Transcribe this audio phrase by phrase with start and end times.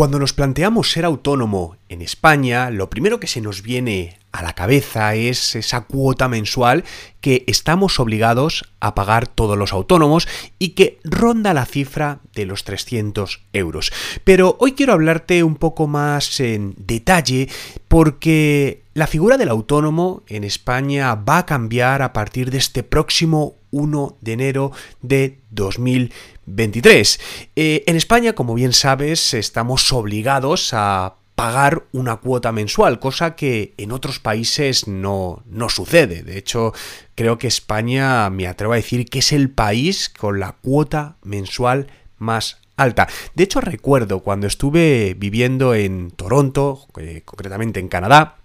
[0.00, 4.54] Cuando nos planteamos ser autónomo en España, lo primero que se nos viene a la
[4.54, 6.84] cabeza es esa cuota mensual
[7.20, 10.28] que estamos obligados a pagar todos los autónomos
[10.60, 13.92] y que ronda la cifra de los 300 euros.
[14.22, 17.48] Pero hoy quiero hablarte un poco más en detalle
[17.88, 23.56] porque la figura del autónomo en España va a cambiar a partir de este próximo
[23.72, 24.70] 1 de enero
[25.02, 27.20] de 2023.
[27.56, 33.72] Eh, en España, como bien sabes, estamos obligados a pagar una cuota mensual, cosa que
[33.78, 36.22] en otros países no, no sucede.
[36.22, 36.74] De hecho,
[37.14, 41.86] creo que España, me atrevo a decir, que es el país con la cuota mensual
[42.18, 43.08] más alta.
[43.34, 48.36] De hecho, recuerdo cuando estuve viviendo en Toronto, eh, concretamente en Canadá,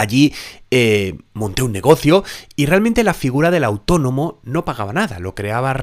[0.00, 0.32] allí
[0.70, 2.24] eh, monté un negocio
[2.54, 5.74] y realmente la figura del autónomo no pagaba nada, lo creaba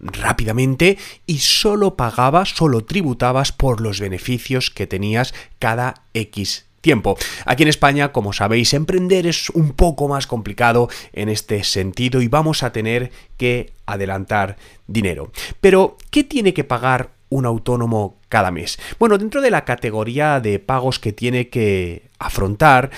[0.00, 7.16] rápidamente y solo pagaba, solo tributabas por los beneficios que tenías cada X tiempo.
[7.46, 12.28] Aquí en España, como sabéis, emprender es un poco más complicado en este sentido y
[12.28, 15.32] vamos a tener que adelantar dinero.
[15.62, 18.78] Pero, ¿qué tiene que pagar un autónomo cada mes?
[18.98, 22.90] Bueno, dentro de la categoría de pagos que tiene que afrontar,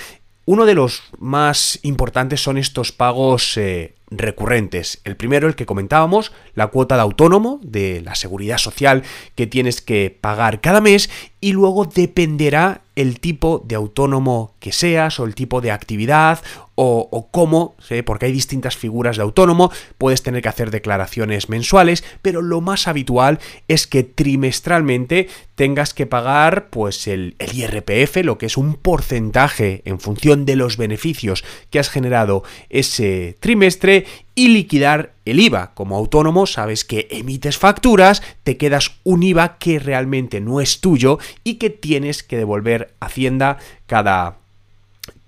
[0.47, 5.01] uno de los más importantes son estos pagos eh, recurrentes.
[5.03, 9.03] El primero, el que comentábamos, la cuota de autónomo de la seguridad social
[9.35, 11.09] que tienes que pagar cada mes
[11.41, 16.39] y luego dependerá el tipo de autónomo que seas o el tipo de actividad
[16.79, 17.75] o, cómo,
[18.05, 22.87] porque hay distintas figuras de autónomo, puedes tener que hacer declaraciones mensuales, pero lo más
[22.87, 28.75] habitual es que trimestralmente tengas que pagar pues el, el IRPF, lo que es un
[28.75, 34.05] porcentaje en función de los beneficios que has generado ese trimestre
[34.35, 35.73] y liquidar el IVA.
[35.73, 41.17] Como autónomo sabes que emites facturas, te quedas un IVA que realmente no es tuyo
[41.43, 44.37] y que tienes que devolver Hacienda cada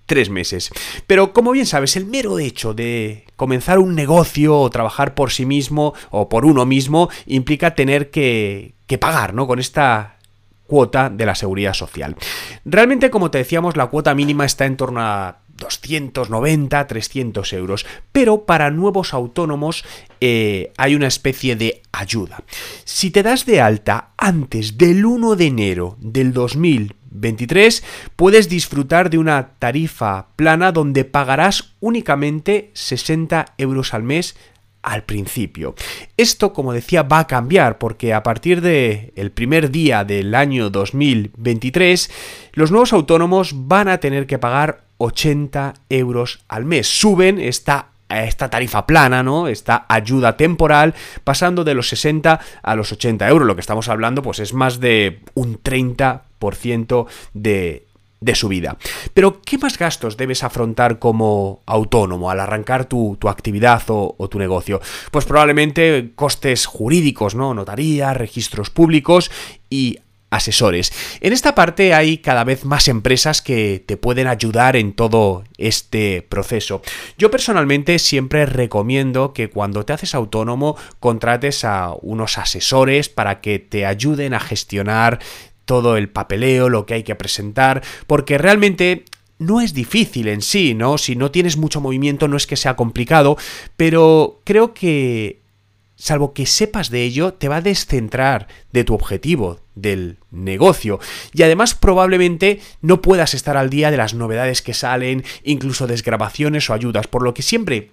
[0.10, 0.72] tres meses.
[1.08, 5.46] Pero como bien sabes, el mero hecho de comenzar un negocio o trabajar por sí
[5.46, 9.48] mismo o por uno mismo implica tener que, pagar, ¿no?
[9.48, 10.18] Con esta
[10.66, 12.16] cuota de la seguridad social.
[12.66, 17.86] Realmente, como te decíamos, la cuota mínima está en torno a 290, 300 euros.
[18.12, 19.86] Pero para nuevos autónomos
[20.22, 22.44] eh, hay una especie de ayuda.
[22.84, 26.34] Si te das de alta antes del 1 de enero del
[27.12, 27.84] 2023,
[28.16, 34.36] puedes disfrutar de una tarifa plana donde pagarás únicamente 60 euros al mes
[34.82, 35.76] al principio.
[36.18, 40.70] Esto, como decía, va a cambiar porque a partir de el primer día del año
[40.70, 42.10] 2023,
[42.54, 46.88] los nuevos autónomos van a tener que pagar 80 euros al mes.
[46.88, 49.48] Suben esta esta tarifa plana, ¿no?
[49.48, 53.48] Esta ayuda temporal, pasando de los 60 a los 80 euros.
[53.48, 57.86] Lo que estamos hablando, pues es más de un 30% de,
[58.20, 58.78] de subida.
[59.14, 64.40] Pero, ¿qué más gastos debes afrontar como autónomo al arrancar tu, actividad o, o, tu
[64.40, 64.82] negocio?
[65.12, 67.54] Pues probablemente costes jurídicos, ¿no?
[67.54, 69.32] Notaría, registros públicos
[69.70, 70.92] y asesores.
[71.22, 76.26] En esta parte hay cada vez más empresas que te pueden ayudar en todo este
[76.28, 76.82] proceso.
[77.18, 83.60] Yo personalmente siempre recomiendo que cuando te haces autónomo contrates a unos asesores para que
[83.60, 85.20] te ayuden a gestionar
[85.66, 89.06] todo el papeleo, lo que hay que presentar, porque realmente
[89.38, 90.98] no es difícil en sí, ¿no?
[90.98, 93.38] Si no tienes mucho movimiento no es que sea complicado,
[93.78, 95.40] pero creo que
[96.00, 101.00] salvo que sepas de ello, te va a descentrar de tu objetivo, del negocio.
[101.34, 106.70] Y además probablemente no puedas estar al día de las novedades que salen, incluso desgrabaciones
[106.70, 107.92] o ayudas, por lo que siempre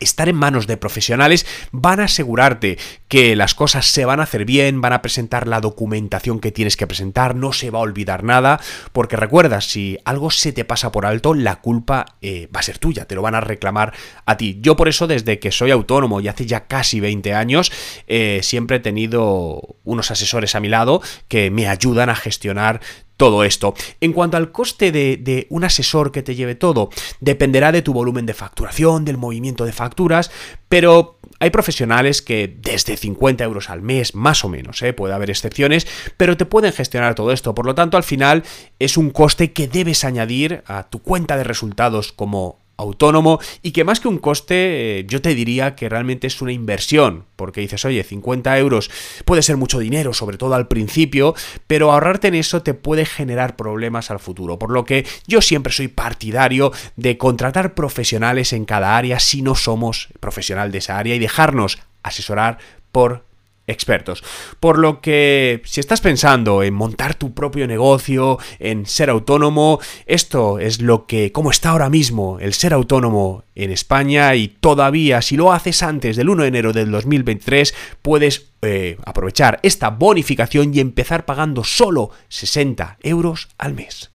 [0.00, 2.78] estar en manos de profesionales van a asegurarte
[3.08, 6.76] que las cosas se van a hacer bien, van a presentar la documentación que tienes
[6.76, 8.60] que presentar, no se va a olvidar nada,
[8.92, 12.78] porque recuerda, si algo se te pasa por alto, la culpa eh, va a ser
[12.78, 13.94] tuya, te lo van a reclamar
[14.26, 14.58] a ti.
[14.60, 17.72] Yo por eso desde que soy autónomo y hace ya casi 20 años,
[18.06, 22.80] eh, siempre he tenido unos asesores a mi lado que me ayudan a gestionar
[23.18, 23.74] todo esto.
[24.00, 26.88] En cuanto al coste de, un asesor que te lleve todo,
[27.20, 30.30] dependerá de tu volumen de facturación, del movimiento de facturas,
[30.68, 34.92] pero hay profesionales que desde 50 euros al mes, más o menos, ¿eh?
[34.92, 35.86] puede haber excepciones,
[36.16, 37.54] pero te pueden gestionar todo esto.
[37.54, 38.44] Por lo tanto, al final
[38.78, 43.84] es un coste que debes añadir a tu cuenta de resultados como autónomo y que
[43.84, 47.84] más que un coste, eh, yo te diría que realmente es una inversión, porque dices,
[47.84, 48.90] oye, 50 euros
[49.24, 51.34] puede ser mucho dinero, sobre todo al principio,
[51.66, 55.72] pero ahorrarte en eso te puede generar problemas al futuro, por lo que yo siempre
[55.72, 61.14] soy partidario de contratar profesionales en cada área si no somos profesional de esa área
[61.14, 62.58] y dejarnos asesorar
[62.92, 63.27] por
[63.68, 64.24] expertos.
[64.58, 70.58] Por lo que si estás pensando en montar tu propio negocio, en ser autónomo, esto
[70.58, 75.36] es lo que, como está ahora mismo el ser autónomo en España y todavía si
[75.36, 80.80] lo haces antes del 1 de enero del 2023 puedes eh, aprovechar esta bonificación y
[80.80, 84.06] empezar pagando solo 60 euros al mes.